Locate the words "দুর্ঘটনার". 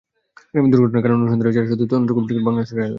0.71-1.03